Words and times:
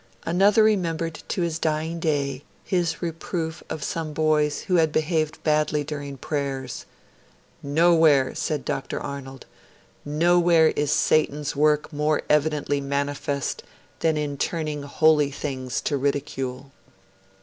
Another 0.23 0.63
remembered 0.63 1.21
to 1.27 1.43
his 1.43 1.59
dying 1.59 1.99
day 1.99 2.43
his 2.63 3.03
reproof 3.03 3.61
of 3.69 3.83
some 3.83 4.13
boys 4.13 4.61
who 4.61 4.77
had 4.77 4.91
behaved 4.91 5.43
badly 5.43 5.83
during 5.83 6.17
prayers. 6.17 6.87
'Nowhere,' 7.61 8.33
said 8.33 8.65
Dr. 8.65 8.99
Arnold, 8.99 9.45
'nowhere 10.03 10.69
is 10.69 10.91
Satan's 10.91 11.55
work 11.55 11.93
more 11.93 12.23
evidently 12.31 12.81
manifest 12.81 13.61
than 13.99 14.17
in 14.17 14.39
turning 14.39 14.81
holy 14.81 15.29
things 15.29 15.79
to 15.81 15.97
ridicule.' 15.97 16.71